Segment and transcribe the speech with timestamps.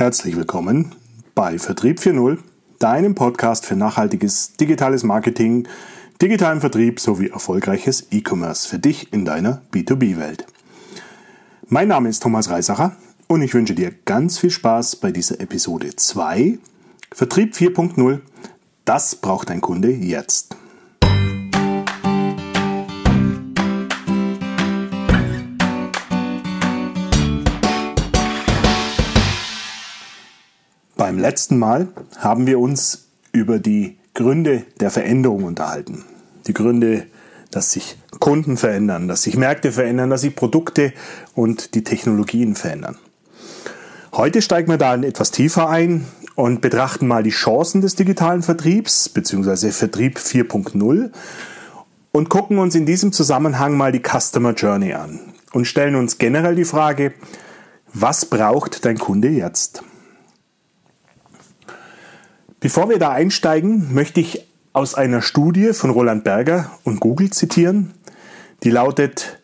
[0.00, 0.94] Herzlich willkommen
[1.34, 2.38] bei Vertrieb 4.0,
[2.78, 5.68] deinem Podcast für nachhaltiges digitales Marketing,
[6.22, 10.46] digitalen Vertrieb sowie erfolgreiches E-Commerce für dich in deiner B2B-Welt.
[11.68, 12.96] Mein Name ist Thomas Reisacher
[13.28, 16.58] und ich wünsche dir ganz viel Spaß bei dieser Episode 2
[17.12, 18.20] Vertrieb 4.0.
[18.86, 20.56] Das braucht dein Kunde jetzt.
[31.20, 31.88] Letzten Mal
[32.18, 36.04] haben wir uns über die Gründe der Veränderung unterhalten.
[36.46, 37.06] Die Gründe,
[37.50, 40.92] dass sich Kunden verändern, dass sich Märkte verändern, dass sich Produkte
[41.34, 42.96] und die Technologien verändern.
[44.12, 49.08] Heute steigen wir da etwas tiefer ein und betrachten mal die Chancen des digitalen Vertriebs
[49.08, 49.70] bzw.
[49.70, 51.10] Vertrieb 4.0
[52.12, 55.20] und gucken uns in diesem Zusammenhang mal die Customer Journey an
[55.52, 57.12] und stellen uns generell die Frage,
[57.92, 59.82] was braucht dein Kunde jetzt?
[62.60, 67.94] Bevor wir da einsteigen, möchte ich aus einer Studie von Roland Berger und Google zitieren,
[68.62, 69.40] die lautet,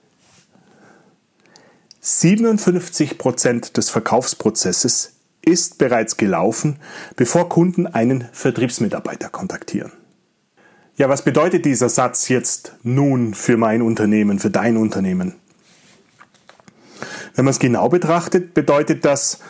[2.00, 6.78] 57 Prozent des Verkaufsprozesses ist bereits gelaufen,
[7.16, 9.92] bevor Kunden einen Vertriebsmitarbeiter kontaktieren.
[10.96, 15.34] Ja, was bedeutet dieser Satz jetzt nun für mein Unternehmen, für dein Unternehmen?
[17.34, 19.40] Wenn man es genau betrachtet, bedeutet das,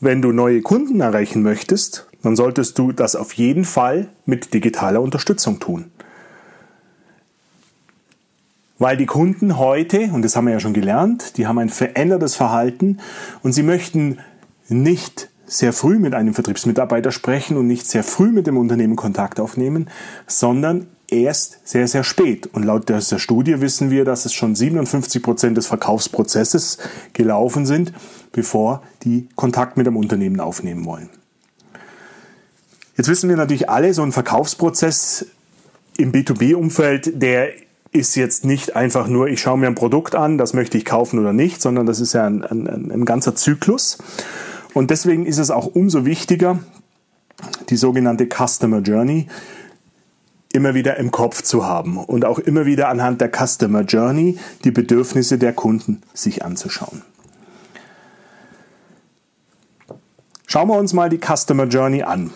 [0.00, 5.00] wenn du neue Kunden erreichen möchtest, dann solltest du das auf jeden Fall mit digitaler
[5.00, 5.90] Unterstützung tun.
[8.78, 12.34] Weil die Kunden heute, und das haben wir ja schon gelernt, die haben ein verändertes
[12.34, 12.98] Verhalten
[13.42, 14.18] und sie möchten
[14.68, 19.40] nicht sehr früh mit einem Vertriebsmitarbeiter sprechen und nicht sehr früh mit dem Unternehmen Kontakt
[19.40, 19.90] aufnehmen,
[20.26, 22.46] sondern erst sehr, sehr spät.
[22.46, 26.78] Und laut dieser Studie wissen wir, dass es schon 57 Prozent des Verkaufsprozesses
[27.12, 27.92] gelaufen sind,
[28.32, 31.10] bevor die Kontakt mit dem Unternehmen aufnehmen wollen.
[32.96, 35.26] Jetzt wissen wir natürlich alle, so ein Verkaufsprozess
[35.96, 37.50] im B2B-Umfeld, der
[37.92, 41.18] ist jetzt nicht einfach nur, ich schaue mir ein Produkt an, das möchte ich kaufen
[41.18, 43.98] oder nicht, sondern das ist ja ein, ein, ein ganzer Zyklus.
[44.74, 46.60] Und deswegen ist es auch umso wichtiger,
[47.68, 49.26] die sogenannte Customer Journey
[50.52, 54.70] immer wieder im Kopf zu haben und auch immer wieder anhand der Customer Journey die
[54.70, 57.02] Bedürfnisse der Kunden sich anzuschauen.
[60.46, 62.32] Schauen wir uns mal die Customer Journey an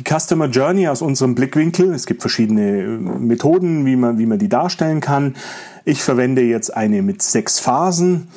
[0.00, 1.92] die Customer Journey aus unserem Blickwinkel.
[1.92, 5.36] Es gibt verschiedene äh, Methoden, wie man, wie man die darstellen kann.
[5.84, 8.28] Ich verwende jetzt eine mit sechs Phasen.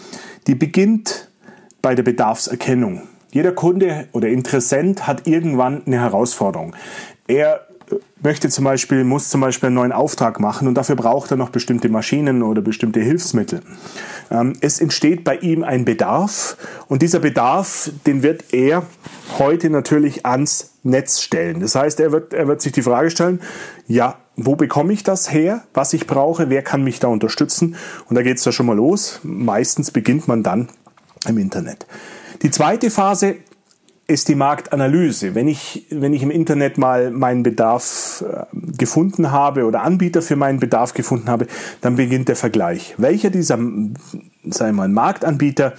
[0.48, 1.30] Die beginnt
[1.82, 3.04] bei der Bedarfserkennung.
[3.32, 6.76] Jeder Kunde oder Interessent hat irgendwann eine Herausforderung.
[7.28, 7.62] Er
[8.22, 11.50] möchte zum Beispiel, muss zum Beispiel einen neuen Auftrag machen und dafür braucht er noch
[11.50, 13.62] bestimmte Maschinen oder bestimmte Hilfsmittel.
[14.32, 16.58] Ähm, es entsteht bei ihm ein Bedarf
[16.88, 18.84] und dieser Bedarf, den wird er
[19.38, 21.60] heute natürlich ans Netz stellen.
[21.60, 23.42] Das heißt, er wird, er wird sich die Frage stellen,
[23.88, 27.76] ja, wo bekomme ich das her, was ich brauche, wer kann mich da unterstützen?
[28.10, 29.20] Und da geht es ja schon mal los.
[29.24, 30.70] Meistens beginnt man dann
[31.28, 31.86] im Internet.
[32.42, 33.36] Die zweite Phase
[34.06, 35.34] ist die Marktanalyse.
[35.34, 38.46] Wenn ich, wenn ich im Internet mal meinen Bedarf äh,
[38.78, 41.48] gefunden habe oder Anbieter für meinen Bedarf gefunden habe,
[41.82, 42.96] dann beginnt der Vergleich.
[42.98, 45.74] Welcher dieser, wir mal, Marktanbieter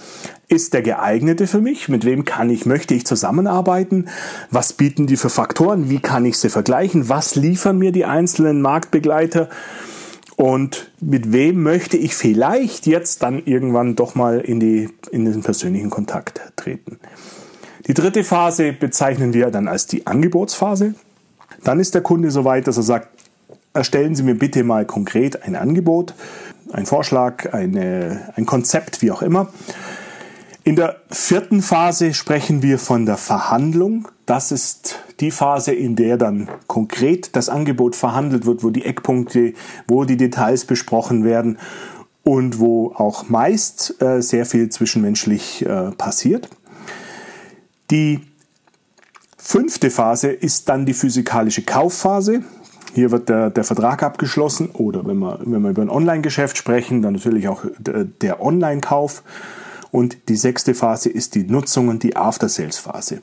[0.47, 1.87] ist der geeignete für mich?
[1.87, 4.07] Mit wem kann ich, möchte ich zusammenarbeiten?
[4.49, 5.89] Was bieten die für Faktoren?
[5.89, 7.09] Wie kann ich sie vergleichen?
[7.09, 9.49] Was liefern mir die einzelnen Marktbegleiter?
[10.35, 15.43] Und mit wem möchte ich vielleicht jetzt dann irgendwann doch mal in, die, in den
[15.43, 16.99] persönlichen Kontakt treten?
[17.87, 20.95] Die dritte Phase bezeichnen wir dann als die Angebotsphase.
[21.63, 23.09] Dann ist der Kunde so weit, dass er sagt,
[23.73, 26.15] erstellen Sie mir bitte mal konkret ein Angebot,
[26.71, 29.49] ein Vorschlag, eine, ein Konzept, wie auch immer.
[30.63, 34.07] In der vierten Phase sprechen wir von der Verhandlung.
[34.25, 39.53] Das ist die Phase, in der dann konkret das Angebot verhandelt wird, wo die Eckpunkte,
[39.87, 41.59] wo die Details besprochen werden
[42.23, 46.49] und wo auch meist äh, sehr viel zwischenmenschlich äh, passiert.
[47.91, 48.21] Die
[49.37, 52.41] fünfte Phase ist dann die physikalische Kaufphase.
[52.93, 57.01] Hier wird der, der Vertrag abgeschlossen oder wenn wir, wenn wir über ein Online-Geschäft sprechen,
[57.01, 59.23] dann natürlich auch der, der Online-Kauf.
[59.91, 63.21] Und die sechste Phase ist die Nutzung und die After-Sales-Phase.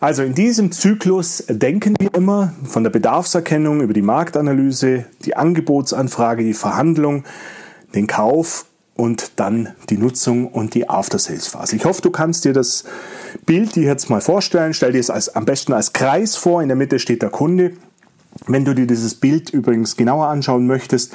[0.00, 6.42] Also in diesem Zyklus denken wir immer von der Bedarfserkennung über die Marktanalyse, die Angebotsanfrage,
[6.42, 7.24] die Verhandlung,
[7.94, 11.76] den Kauf und dann die Nutzung und die After-Sales-Phase.
[11.76, 12.84] Ich hoffe, du kannst dir das
[13.44, 14.74] Bild dir jetzt mal vorstellen.
[14.74, 16.62] Stell dir es als, am besten als Kreis vor.
[16.62, 17.72] In der Mitte steht der Kunde
[18.46, 21.12] Wenn du dir dieses Bild übrigens genauer anschauen möchtest,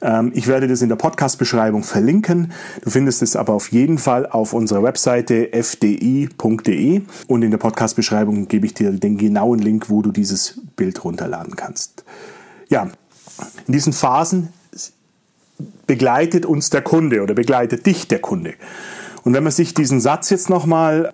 [0.00, 2.52] ähm, ich werde das in der Podcast-Beschreibung verlinken.
[2.82, 8.48] Du findest es aber auf jeden Fall auf unserer Webseite fdi.de und in der Podcast-Beschreibung
[8.48, 12.04] gebe ich dir den genauen Link, wo du dieses Bild runterladen kannst.
[12.68, 12.88] Ja,
[13.66, 14.48] in diesen Phasen
[15.86, 18.54] begleitet uns der Kunde oder begleitet dich der Kunde.
[19.22, 21.12] Und wenn man sich diesen Satz jetzt nochmal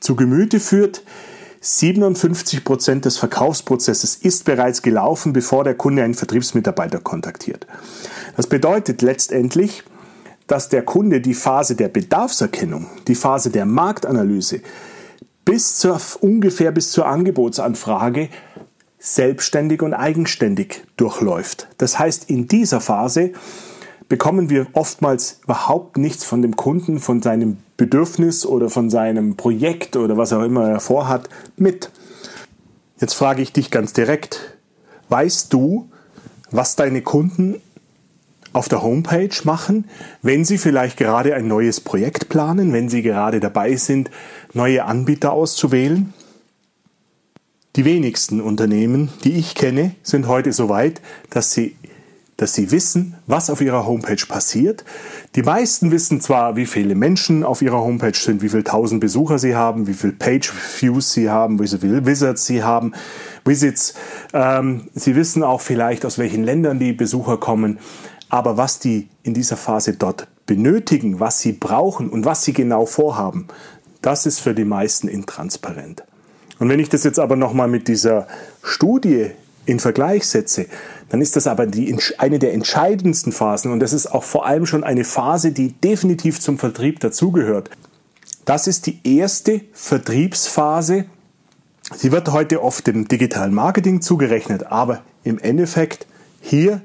[0.00, 1.02] zu Gemüte führt,
[1.62, 7.66] 57 Prozent des Verkaufsprozesses ist bereits gelaufen, bevor der Kunde einen Vertriebsmitarbeiter kontaktiert.
[8.36, 9.82] Das bedeutet letztendlich,
[10.46, 14.62] dass der Kunde die Phase der Bedarfserkennung, die Phase der Marktanalyse
[15.44, 18.30] bis zur, ungefähr bis zur Angebotsanfrage
[18.98, 21.68] selbstständig und eigenständig durchläuft.
[21.78, 23.32] Das heißt, in dieser Phase
[24.10, 29.96] bekommen wir oftmals überhaupt nichts von dem Kunden, von seinem Bedürfnis oder von seinem Projekt
[29.96, 31.90] oder was auch immer er vorhat mit.
[33.00, 34.58] Jetzt frage ich dich ganz direkt,
[35.08, 35.88] weißt du,
[36.50, 37.62] was deine Kunden
[38.52, 39.84] auf der Homepage machen,
[40.22, 44.10] wenn sie vielleicht gerade ein neues Projekt planen, wenn sie gerade dabei sind,
[44.52, 46.12] neue Anbieter auszuwählen?
[47.76, 51.76] Die wenigsten Unternehmen, die ich kenne, sind heute so weit, dass sie
[52.40, 54.82] dass sie wissen, was auf ihrer Homepage passiert.
[55.34, 59.38] Die meisten wissen zwar, wie viele Menschen auf ihrer Homepage sind, wie viele tausend Besucher
[59.38, 62.94] sie haben, wie viele Page Views sie haben, wie viele Visits sie haben,
[63.44, 63.92] Visits.
[64.32, 67.78] Ähm, sie wissen auch vielleicht, aus welchen Ländern die Besucher kommen.
[68.30, 72.86] Aber was die in dieser Phase dort benötigen, was sie brauchen und was sie genau
[72.86, 73.48] vorhaben,
[74.00, 76.04] das ist für die meisten intransparent.
[76.58, 78.26] Und wenn ich das jetzt aber nochmal mit dieser
[78.62, 79.32] Studie
[79.70, 80.66] in Vergleich setze,
[81.08, 84.66] dann ist das aber die, eine der entscheidendsten Phasen und das ist auch vor allem
[84.66, 87.70] schon eine Phase, die definitiv zum Vertrieb dazugehört.
[88.44, 91.04] Das ist die erste Vertriebsphase.
[91.94, 96.06] Sie wird heute oft dem digitalen Marketing zugerechnet, aber im Endeffekt
[96.40, 96.80] hier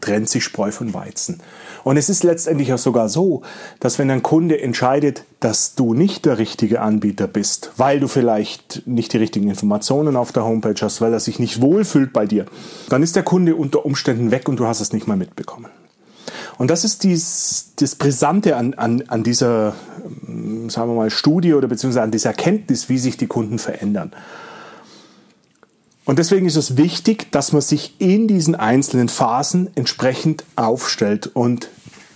[0.00, 1.40] trennt sich Spreu von Weizen.
[1.84, 3.42] Und es ist letztendlich auch sogar so,
[3.80, 8.86] dass wenn ein Kunde entscheidet, dass du nicht der richtige Anbieter bist, weil du vielleicht
[8.86, 12.46] nicht die richtigen Informationen auf der Homepage hast, weil er sich nicht wohlfühlt bei dir,
[12.88, 15.70] dann ist der Kunde unter Umständen weg und du hast es nicht mal mitbekommen.
[16.58, 19.74] Und das ist dies, das Brisante an, an, an dieser,
[20.68, 24.12] sagen wir mal, Studie oder beziehungsweise an dieser Erkenntnis, wie sich die Kunden verändern.
[26.10, 31.68] Und deswegen ist es wichtig, dass man sich in diesen einzelnen Phasen entsprechend aufstellt und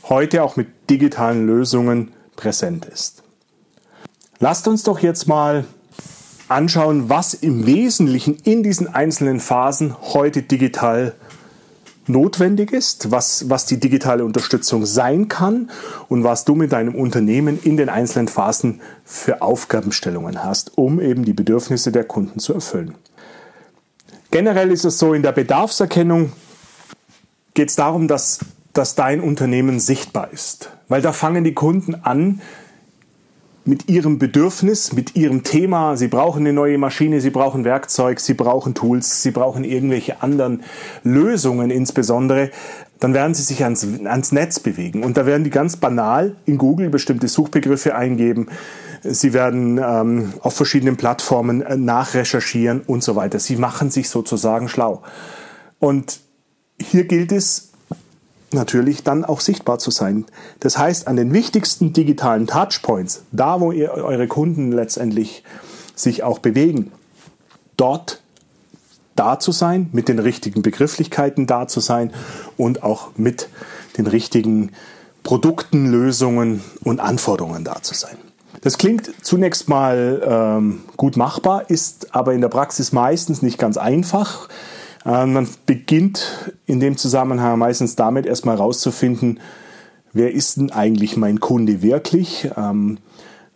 [0.08, 3.22] heute auch mit digitalen Lösungen präsent ist.
[4.40, 5.64] Lasst uns doch jetzt mal
[6.48, 11.14] anschauen, was im Wesentlichen in diesen einzelnen Phasen heute digital
[12.08, 15.70] notwendig ist, was, was die digitale Unterstützung sein kann
[16.08, 21.24] und was du mit deinem Unternehmen in den einzelnen Phasen für Aufgabenstellungen hast, um eben
[21.24, 22.96] die Bedürfnisse der Kunden zu erfüllen.
[24.34, 26.32] Generell ist es so, in der Bedarfserkennung
[27.54, 28.40] geht es darum, dass,
[28.72, 30.70] dass dein Unternehmen sichtbar ist.
[30.88, 32.40] Weil da fangen die Kunden an,
[33.64, 35.96] mit ihrem Bedürfnis, mit ihrem Thema.
[35.96, 40.64] Sie brauchen eine neue Maschine, sie brauchen Werkzeug, sie brauchen Tools, sie brauchen irgendwelche anderen
[41.04, 42.50] Lösungen insbesondere.
[42.98, 45.04] Dann werden sie sich ans, ans Netz bewegen.
[45.04, 48.48] Und da werden die ganz banal in Google bestimmte Suchbegriffe eingeben.
[49.06, 53.38] Sie werden ähm, auf verschiedenen Plattformen äh, nachrecherchieren und so weiter.
[53.38, 55.02] Sie machen sich sozusagen schlau.
[55.78, 56.20] Und
[56.80, 57.70] hier gilt es
[58.52, 60.24] natürlich dann auch sichtbar zu sein.
[60.60, 65.44] Das heißt, an den wichtigsten digitalen Touchpoints, da wo ihr eure Kunden letztendlich
[65.94, 66.90] sich auch bewegen,
[67.76, 68.22] dort
[69.16, 72.12] da zu sein, mit den richtigen Begrifflichkeiten da zu sein
[72.56, 73.48] und auch mit
[73.98, 74.72] den richtigen
[75.22, 78.16] Produkten, Lösungen und Anforderungen da zu sein.
[78.64, 83.76] Das klingt zunächst mal ähm, gut machbar, ist aber in der Praxis meistens nicht ganz
[83.76, 84.48] einfach.
[85.04, 89.38] Ähm, man beginnt in dem Zusammenhang meistens damit erstmal herauszufinden,
[90.14, 92.48] wer ist denn eigentlich mein Kunde wirklich?
[92.56, 92.96] Ähm,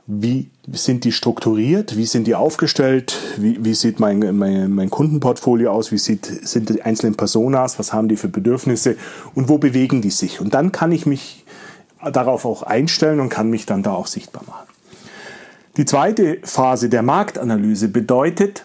[0.07, 1.97] wie sind die strukturiert?
[1.97, 3.17] Wie sind die aufgestellt?
[3.38, 5.91] Wie, wie sieht mein, mein, mein, Kundenportfolio aus?
[5.91, 7.79] Wie sieht, sind die einzelnen Personas?
[7.79, 8.97] Was haben die für Bedürfnisse?
[9.35, 10.38] Und wo bewegen die sich?
[10.38, 11.47] Und dann kann ich mich
[12.12, 14.77] darauf auch einstellen und kann mich dann da auch sichtbar machen.
[15.78, 18.64] Die zweite Phase der Marktanalyse bedeutet,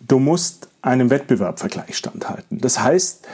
[0.00, 2.60] du musst einem Wettbewerbvergleich standhalten.
[2.60, 3.24] Das heißt,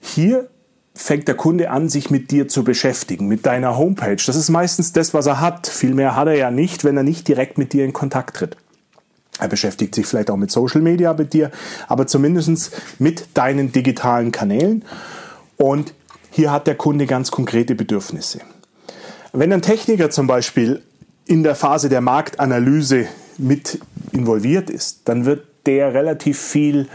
[0.00, 0.48] hier
[0.94, 4.22] fängt der Kunde an, sich mit dir zu beschäftigen, mit deiner Homepage.
[4.24, 5.66] Das ist meistens das, was er hat.
[5.66, 8.56] Viel mehr hat er ja nicht, wenn er nicht direkt mit dir in Kontakt tritt.
[9.40, 11.50] Er beschäftigt sich vielleicht auch mit Social Media mit dir,
[11.88, 14.84] aber zumindest mit deinen digitalen Kanälen.
[15.56, 15.94] Und
[16.30, 18.38] hier hat der Kunde ganz konkrete Bedürfnisse.
[19.32, 20.82] Wenn ein Techniker zum Beispiel
[21.26, 23.06] in der Phase der Marktanalyse
[23.38, 23.78] mit
[24.12, 26.88] involviert ist, dann wird der relativ viel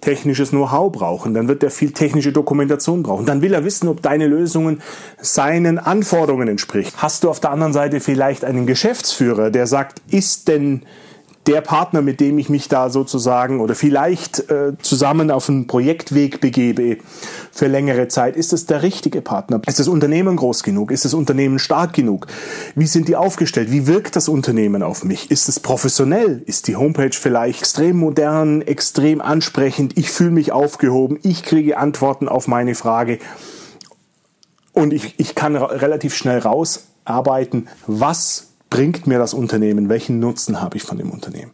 [0.00, 3.26] technisches Know-how brauchen, dann wird er viel technische Dokumentation brauchen.
[3.26, 4.80] Dann will er wissen, ob deine Lösungen
[5.20, 6.94] seinen Anforderungen entspricht.
[6.98, 10.82] Hast du auf der anderen Seite vielleicht einen Geschäftsführer, der sagt, ist denn
[11.48, 16.40] der Partner, mit dem ich mich da sozusagen oder vielleicht äh, zusammen auf einen Projektweg
[16.40, 16.98] begebe
[17.50, 19.60] für längere Zeit, ist es der richtige Partner?
[19.66, 20.90] Ist das Unternehmen groß genug?
[20.90, 22.26] Ist das Unternehmen stark genug?
[22.74, 23.72] Wie sind die aufgestellt?
[23.72, 25.30] Wie wirkt das Unternehmen auf mich?
[25.30, 26.42] Ist es professionell?
[26.44, 29.96] Ist die Homepage vielleicht extrem modern, extrem ansprechend?
[29.96, 31.18] Ich fühle mich aufgehoben.
[31.22, 33.20] Ich kriege Antworten auf meine Frage.
[34.74, 39.88] Und ich, ich kann relativ schnell rausarbeiten, was bringt mir das Unternehmen?
[39.88, 41.50] Welchen Nutzen habe ich von dem Unternehmen?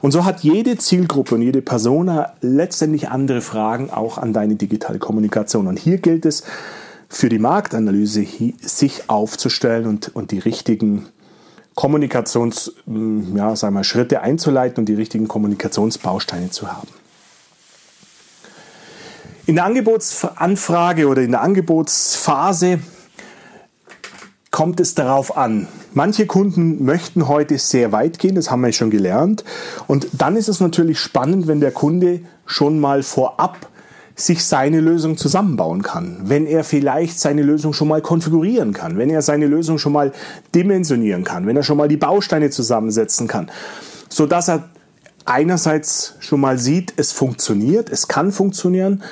[0.00, 4.98] Und so hat jede Zielgruppe und jede Persona letztendlich andere Fragen auch an deine digitale
[4.98, 5.66] Kommunikation.
[5.66, 6.44] Und hier gilt es
[7.08, 8.26] für die Marktanalyse,
[8.60, 11.06] sich aufzustellen und, und die richtigen
[11.74, 16.88] Kommunikations, hm, ja, sagen wir, Schritte einzuleiten und die richtigen Kommunikationsbausteine zu haben.
[19.46, 22.78] In der Angebotsanfrage oder in der Angebotsphase
[24.54, 25.66] kommt es darauf an.
[25.94, 29.42] Manche Kunden möchten heute sehr weit gehen, das haben wir schon gelernt.
[29.88, 33.66] Und dann ist es natürlich spannend, wenn der Kunde schon mal vorab
[34.14, 39.10] sich seine Lösung zusammenbauen kann, wenn er vielleicht seine Lösung schon mal konfigurieren kann, wenn
[39.10, 40.12] er seine Lösung schon mal
[40.54, 43.50] dimensionieren kann, wenn er schon mal die Bausteine zusammensetzen kann,
[44.08, 44.68] so dass er
[45.24, 49.02] einerseits schon mal sieht, es funktioniert, es kann funktionieren.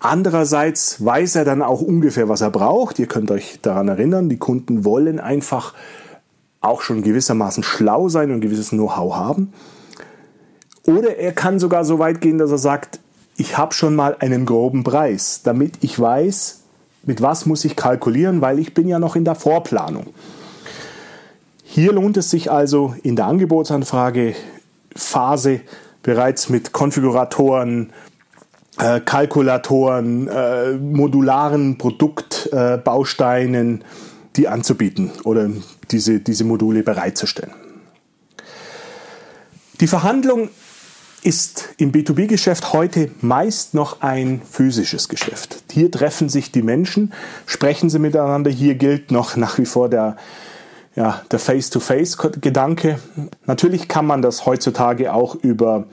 [0.00, 2.98] Andererseits weiß er dann auch ungefähr, was er braucht.
[2.98, 5.74] Ihr könnt euch daran erinnern, die Kunden wollen einfach
[6.60, 9.52] auch schon gewissermaßen schlau sein und gewisses Know-how haben.
[10.86, 13.00] Oder er kann sogar so weit gehen, dass er sagt,
[13.36, 16.60] ich habe schon mal einen groben Preis, damit ich weiß,
[17.04, 20.08] mit was muss ich kalkulieren, weil ich bin ja noch in der Vorplanung.
[21.64, 24.34] Hier lohnt es sich also in der Angebotsanfrage
[24.96, 25.60] Phase
[26.02, 27.92] bereits mit Konfiguratoren,
[28.78, 33.84] äh, Kalkulatoren, äh, modularen Produktbausteinen, äh,
[34.36, 35.50] die anzubieten oder
[35.90, 37.52] diese, diese Module bereitzustellen.
[39.80, 40.48] Die Verhandlung
[41.22, 45.62] ist im B2B-Geschäft heute meist noch ein physisches Geschäft.
[45.70, 47.12] Hier treffen sich die Menschen,
[47.46, 48.50] sprechen sie miteinander.
[48.50, 50.16] Hier gilt noch nach wie vor der
[50.94, 52.98] ja, der Face-to-Face-Gedanke.
[53.46, 55.84] Natürlich kann man das heutzutage auch über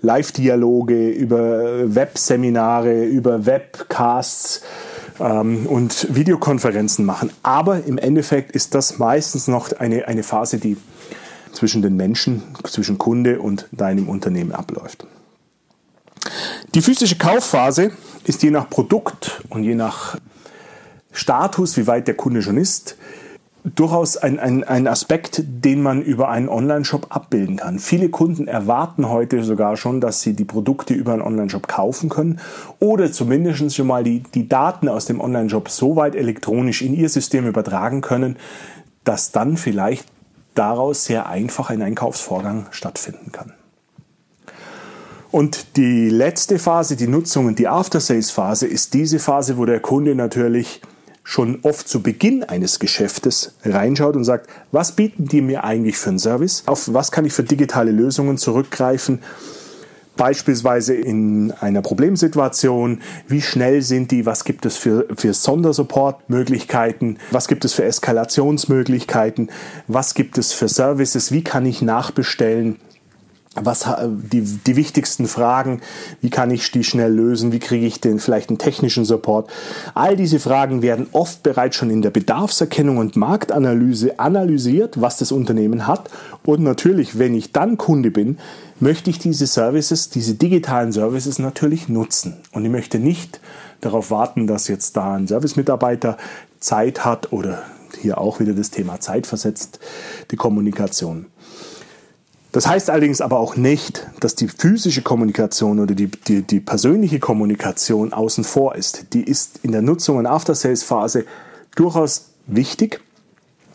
[0.00, 4.62] Live-Dialoge, über Webseminare, über Webcasts
[5.18, 7.30] ähm, und Videokonferenzen machen.
[7.42, 10.76] Aber im Endeffekt ist das meistens noch eine, eine Phase, die
[11.52, 15.06] zwischen den Menschen, zwischen Kunde und deinem Unternehmen abläuft.
[16.74, 17.90] Die physische Kaufphase
[18.24, 20.16] ist je nach Produkt und je nach
[21.12, 22.96] Status, wie weit der Kunde schon ist,
[23.64, 27.78] durchaus ein, ein, ein Aspekt, den man über einen Online-Shop abbilden kann.
[27.78, 32.40] Viele Kunden erwarten heute sogar schon, dass sie die Produkte über einen Online-Shop kaufen können
[32.78, 37.08] oder zumindest schon mal die, die Daten aus dem Online-Shop so weit elektronisch in ihr
[37.08, 38.36] System übertragen können,
[39.04, 40.06] dass dann vielleicht
[40.54, 43.52] daraus sehr einfach ein Einkaufsvorgang stattfinden kann.
[45.30, 50.14] Und die letzte Phase, die Nutzung und die After-Sales-Phase, ist diese Phase, wo der Kunde
[50.16, 50.80] natürlich
[51.30, 56.08] schon oft zu Beginn eines Geschäftes reinschaut und sagt, was bieten die mir eigentlich für
[56.08, 56.64] einen Service?
[56.66, 59.20] Auf was kann ich für digitale Lösungen zurückgreifen?
[60.16, 67.46] Beispielsweise in einer Problemsituation, wie schnell sind die, was gibt es für, für Sondersupportmöglichkeiten, was
[67.46, 69.50] gibt es für Eskalationsmöglichkeiten,
[69.86, 72.80] was gibt es für Services, wie kann ich nachbestellen,
[73.56, 75.80] was die, die wichtigsten Fragen,
[76.20, 79.50] wie kann ich die schnell lösen, wie kriege ich den vielleicht einen technischen Support.
[79.94, 85.32] All diese Fragen werden oft bereits schon in der Bedarfserkennung und Marktanalyse analysiert, was das
[85.32, 86.10] Unternehmen hat.
[86.44, 88.38] Und natürlich, wenn ich dann Kunde bin,
[88.78, 92.36] möchte ich diese Services, diese digitalen Services natürlich nutzen.
[92.52, 93.40] Und ich möchte nicht
[93.80, 96.18] darauf warten, dass jetzt da ein Servicemitarbeiter
[96.60, 97.64] Zeit hat oder
[98.00, 99.80] hier auch wieder das Thema Zeit versetzt,
[100.30, 101.26] die Kommunikation.
[102.52, 107.20] Das heißt allerdings aber auch nicht, dass die physische Kommunikation oder die, die, die persönliche
[107.20, 109.12] Kommunikation außen vor ist.
[109.12, 111.26] Die ist in der Nutzung und After-Sales-Phase
[111.76, 113.00] durchaus wichtig,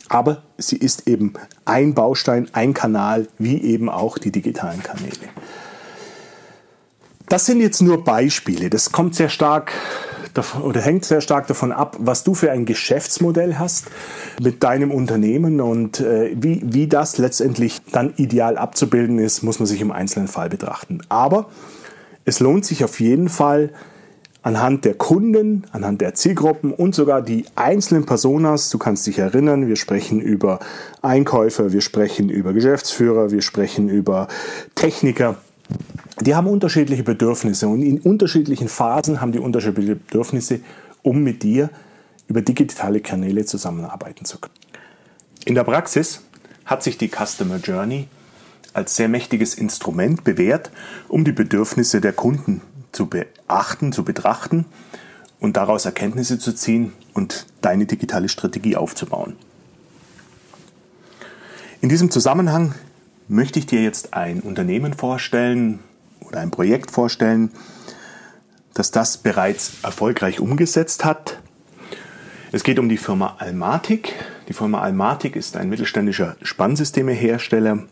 [0.09, 5.29] aber sie ist eben ein Baustein, ein Kanal, wie eben auch die digitalen Kanäle.
[7.29, 8.69] Das sind jetzt nur Beispiele.
[8.69, 9.71] Das kommt sehr stark
[10.61, 13.87] oder hängt sehr stark davon ab, was du für ein Geschäftsmodell hast
[14.41, 19.65] mit deinem Unternehmen und äh, wie, wie das letztendlich dann ideal abzubilden ist, muss man
[19.65, 21.01] sich im einzelnen Fall betrachten.
[21.09, 21.49] Aber
[22.25, 23.71] es lohnt sich auf jeden Fall,
[24.45, 28.69] anhand der Kunden, anhand der Zielgruppen und sogar die einzelnen Personas.
[28.69, 30.59] Du kannst dich erinnern, wir sprechen über
[31.01, 34.27] Einkäufer, wir sprechen über Geschäftsführer, wir sprechen über
[34.75, 35.37] Techniker
[36.21, 40.61] Die haben unterschiedliche Bedürfnisse und in unterschiedlichen Phasen haben die unterschiedliche Bedürfnisse,
[41.03, 41.69] um mit dir
[42.27, 44.55] über digitale Kanäle zusammenarbeiten zu können.
[45.45, 46.21] In der Praxis
[46.65, 48.07] hat sich die Customer Journey
[48.73, 50.71] als sehr mächtiges Instrument bewährt,
[51.07, 54.65] um die Bedürfnisse der Kunden zu beachten, zu betrachten
[55.39, 59.35] und daraus Erkenntnisse zu ziehen und deine digitale Strategie aufzubauen.
[61.81, 62.73] In diesem Zusammenhang
[63.27, 65.79] möchte ich dir jetzt ein Unternehmen vorstellen
[66.21, 67.51] oder ein Projekt vorstellen,
[68.73, 71.39] das das bereits erfolgreich umgesetzt hat.
[72.51, 74.13] Es geht um die Firma Almatic.
[74.47, 77.83] Die Firma Almatic ist ein mittelständischer Spannsystemehersteller,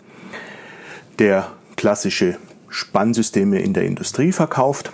[1.20, 2.38] der klassische
[2.70, 4.92] Spannsysteme in der Industrie verkauft.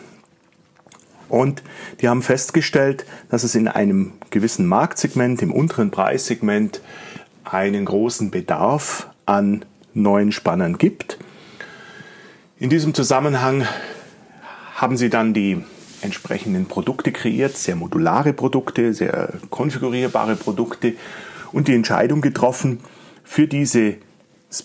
[1.27, 1.62] Und
[2.01, 6.81] die haben festgestellt, dass es in einem gewissen Marktsegment, im unteren Preissegment,
[7.43, 9.65] einen großen Bedarf an
[10.01, 11.18] neuen Spannern gibt.
[12.58, 13.65] In diesem Zusammenhang
[14.75, 15.63] haben sie dann die
[16.01, 20.94] entsprechenden Produkte kreiert, sehr modulare Produkte, sehr konfigurierbare Produkte
[21.51, 22.79] und die Entscheidung getroffen,
[23.24, 23.96] für dieses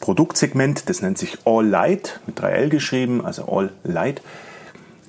[0.01, 4.23] Produktsegment, das nennt sich All Light, mit 3L geschrieben, also All Light,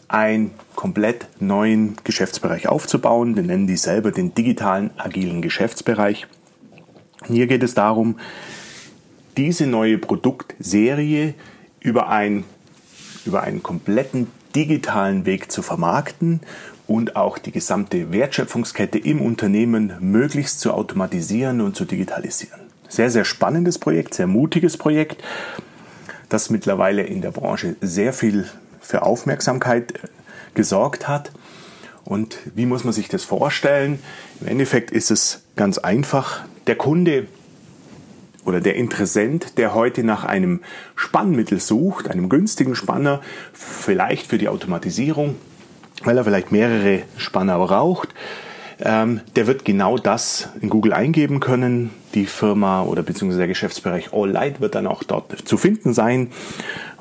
[0.08, 3.36] einen komplett neuen Geschäftsbereich aufzubauen.
[3.36, 6.27] Wir nennen die selber den digitalen agilen Geschäftsbereich.
[7.27, 8.20] Hier geht es darum,
[9.38, 11.34] diese neue Produktserie
[11.80, 12.44] über, ein,
[13.25, 16.42] über einen kompletten digitalen Weg zu vermarkten
[16.88, 22.60] und auch die gesamte Wertschöpfungskette im Unternehmen möglichst zu automatisieren und zu digitalisieren.
[22.88, 25.24] Sehr, sehr spannendes Projekt, sehr mutiges Projekt,
[26.30, 28.46] das mittlerweile in der Branche sehr viel
[28.80, 30.08] für Aufmerksamkeit äh,
[30.54, 31.32] gesorgt hat.
[32.04, 34.00] Und wie muss man sich das vorstellen?
[34.39, 36.46] Im Endeffekt ist es ganz einfach.
[36.68, 37.27] Der Kunde
[38.46, 40.62] oder der Interessent, der heute nach einem
[40.96, 43.22] Spannmittel sucht, einem günstigen Spanner,
[43.54, 45.36] vielleicht für die Automatisierung,
[46.04, 48.10] weil er vielleicht mehrere Spanner braucht,
[48.84, 51.92] ähm, der wird genau das in Google eingeben können.
[52.14, 56.32] Die Firma oder beziehungsweise der Geschäftsbereich All Light wird dann auch dort zu finden sein,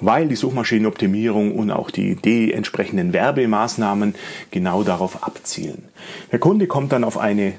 [0.01, 4.15] weil die Suchmaschinenoptimierung und auch die, die entsprechenden Werbemaßnahmen
[4.51, 5.85] genau darauf abzielen.
[6.31, 7.55] Der Kunde kommt dann auf eine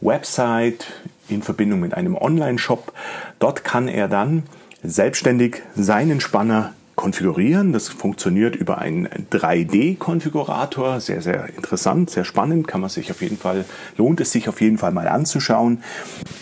[0.00, 0.86] Website
[1.28, 2.92] in Verbindung mit einem Online-Shop.
[3.38, 4.44] Dort kann er dann
[4.82, 7.72] selbstständig seinen Spanner konfigurieren.
[7.72, 10.98] Das funktioniert über einen 3D-Konfigurator.
[11.00, 12.66] Sehr, sehr interessant, sehr spannend.
[12.66, 13.64] Kann man sich auf jeden Fall,
[13.96, 15.82] lohnt es sich auf jeden Fall mal anzuschauen.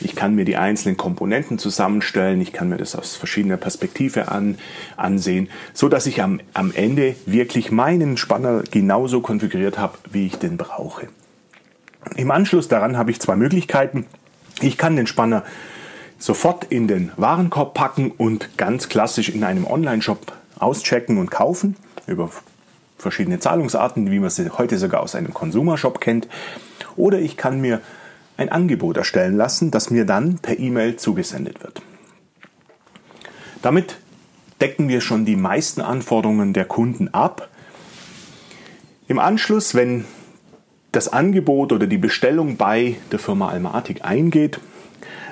[0.01, 2.40] Ich kann mir die einzelnen Komponenten zusammenstellen.
[2.40, 4.57] Ich kann mir das aus verschiedener Perspektive an,
[4.97, 10.37] ansehen, so dass ich am, am Ende wirklich meinen Spanner genauso konfiguriert habe, wie ich
[10.37, 11.09] den brauche.
[12.16, 14.07] Im Anschluss daran habe ich zwei Möglichkeiten.
[14.61, 15.45] Ich kann den Spanner
[16.19, 22.31] sofort in den Warenkorb packen und ganz klassisch in einem Online-Shop auschecken und kaufen über
[22.99, 26.29] verschiedene Zahlungsarten, wie man sie heute sogar aus einem Konsumershop kennt.
[26.97, 27.81] Oder ich kann mir
[28.37, 31.83] ein Angebot erstellen lassen, das mir dann per E-Mail zugesendet wird.
[33.62, 33.97] Damit
[34.61, 37.49] decken wir schon die meisten Anforderungen der Kunden ab.
[39.09, 40.05] Im Anschluss, wenn
[40.94, 44.61] das Angebot oder die Bestellung bei der Firma Almatic eingeht,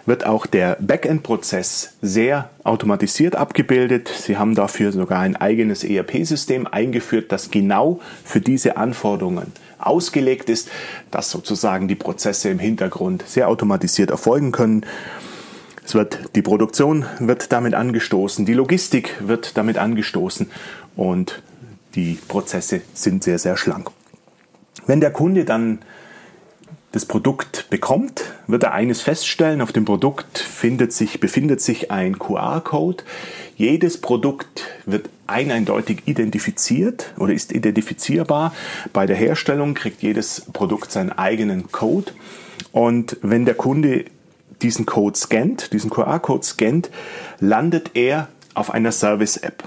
[0.07, 4.09] wird auch der Backend-Prozess sehr automatisiert abgebildet.
[4.09, 10.69] Sie haben dafür sogar ein eigenes ERP-System eingeführt, das genau für diese Anforderungen ausgelegt ist,
[11.13, 14.85] dass sozusagen die Prozesse im Hintergrund sehr automatisiert erfolgen können.
[15.85, 20.51] Es wird, die Produktion wird damit angestoßen, die Logistik wird damit angestoßen
[20.97, 21.43] und
[21.95, 23.91] die Prozesse sind sehr, sehr schlank.
[24.87, 25.81] Wenn der Kunde dann
[26.93, 29.63] das Produkt bekommt, wird er eines feststellen.
[29.63, 33.03] Auf dem Produkt findet sich, befindet sich ein QR-Code.
[33.57, 38.55] Jedes Produkt wird eindeutig identifiziert oder ist identifizierbar.
[38.93, 42.13] Bei der Herstellung kriegt jedes Produkt seinen eigenen Code.
[42.73, 44.05] Und wenn der Kunde
[44.61, 46.91] diesen Code scannt, diesen QR-Code scannt,
[47.41, 49.65] landet er auf einer Service-App.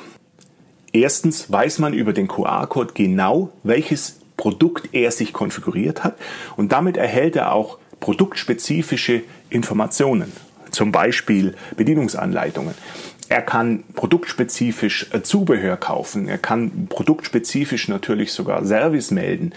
[0.93, 6.17] Erstens weiß man über den QR-Code genau, welches Produkt er sich konfiguriert hat
[6.57, 10.31] und damit erhält er auch produktspezifische Informationen,
[10.71, 12.75] zum Beispiel Bedienungsanleitungen.
[13.27, 19.53] Er kann produktspezifisch äh, Zubehör kaufen, er kann produktspezifisch natürlich sogar Service melden.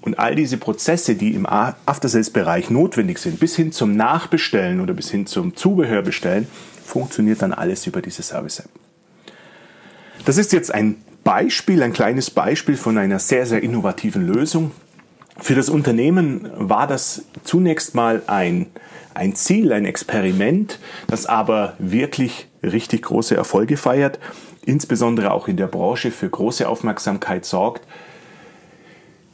[0.00, 5.10] Und all diese Prozesse, die im After-Sales-Bereich notwendig sind, bis hin zum Nachbestellen oder bis
[5.10, 6.46] hin zum Zubehörbestellen,
[6.82, 8.70] funktioniert dann alles über diese Service-App.
[10.24, 10.96] Das ist jetzt ein
[11.30, 14.72] Beispiel, ein kleines Beispiel von einer sehr, sehr innovativen Lösung.
[15.38, 18.66] Für das Unternehmen war das zunächst mal ein,
[19.14, 24.18] ein Ziel, ein Experiment, das aber wirklich richtig große Erfolge feiert,
[24.66, 27.86] insbesondere auch in der Branche für große Aufmerksamkeit sorgt.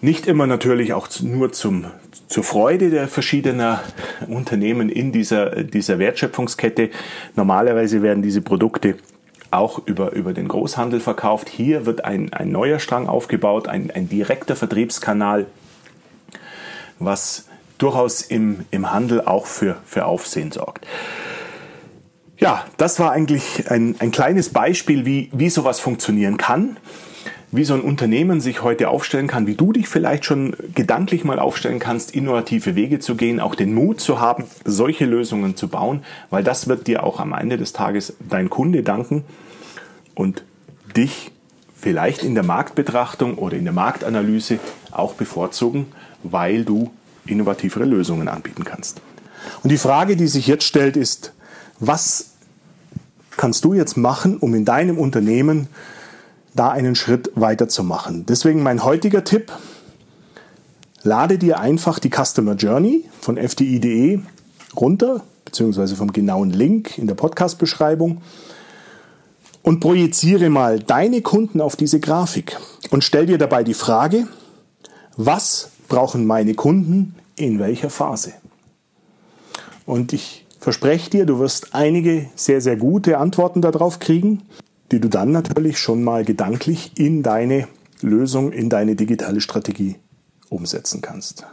[0.03, 1.87] Nicht immer natürlich auch nur zum,
[2.29, 3.83] zur Freude der verschiedener
[4.29, 6.91] Unternehmen in dieser, dieser Wertschöpfungskette.
[7.37, 8.97] Normalerweise werden diese Produkte
[9.51, 11.49] auch über, über den Großhandel verkauft.
[11.49, 15.47] Hier wird ein, ein neuer Strang aufgebaut, ein, ein direkter Vertriebskanal,
[16.99, 17.47] was
[17.79, 20.87] durchaus im, im Handel auch für, für Aufsehen sorgt.
[22.39, 26.77] Ja, das war eigentlich ein, ein kleines Beispiel, wie, wie sowas funktionieren kann,
[27.53, 31.39] wie so ein Unternehmen sich heute aufstellen kann, wie du dich vielleicht schon gedanklich mal
[31.39, 36.03] aufstellen kannst, innovative Wege zu gehen, auch den Mut zu haben, solche Lösungen zu bauen,
[36.31, 39.25] weil das wird dir auch am Ende des Tages dein Kunde danken
[40.15, 40.43] und
[40.97, 41.31] dich
[41.77, 44.59] vielleicht in der Marktbetrachtung oder in der Marktanalyse
[44.91, 45.87] auch bevorzugen,
[46.25, 46.91] weil du
[47.27, 49.01] innovativere Lösungen anbieten kannst.
[49.63, 51.33] Und die Frage, die sich jetzt stellt, ist,
[51.79, 52.33] was
[53.37, 55.69] kannst du jetzt machen, um in deinem Unternehmen
[56.57, 58.27] da einen Schritt weiterzumachen?
[58.27, 59.53] Deswegen mein heutiger Tipp,
[61.03, 64.21] lade dir einfach die Customer Journey von fdi.de
[64.75, 68.21] runter, beziehungsweise vom genauen Link in der Podcast-Beschreibung
[69.63, 72.57] und projiziere mal deine Kunden auf diese Grafik
[72.91, 74.27] und stell dir dabei die Frage,
[75.17, 78.33] was brauchen meine Kunden in welcher Phase?
[79.87, 84.43] Und ich verspreche dir, du wirst einige sehr, sehr gute Antworten darauf kriegen,
[84.93, 87.69] die du dann natürlich schon mal gedanklich in deine
[88.01, 89.97] Lösung, in deine digitale Strategie
[90.49, 91.47] umsetzen kannst.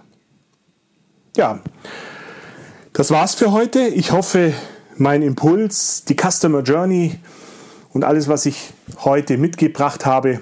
[1.36, 1.62] Ja,
[2.94, 3.88] das war's für heute.
[3.88, 4.54] Ich hoffe,
[4.98, 7.16] mein Impuls, die Customer Journey
[7.92, 8.72] und alles, was ich
[9.04, 10.42] heute mitgebracht habe,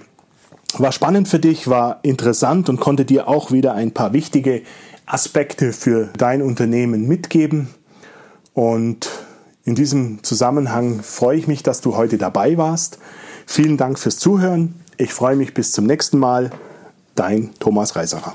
[0.77, 4.63] war spannend für dich, war interessant und konnte dir auch wieder ein paar wichtige
[5.05, 7.69] Aspekte für dein Unternehmen mitgeben.
[8.53, 9.09] Und
[9.63, 12.97] in diesem Zusammenhang freue ich mich, dass du heute dabei warst.
[13.45, 14.75] Vielen Dank fürs Zuhören.
[14.97, 16.51] Ich freue mich bis zum nächsten Mal.
[17.15, 18.33] Dein Thomas Reiserer.